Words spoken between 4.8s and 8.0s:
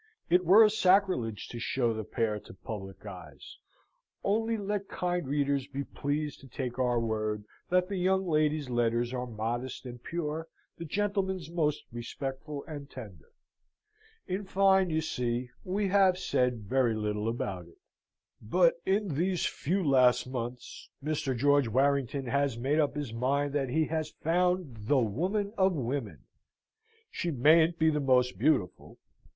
kind readers be pleased to take our word that the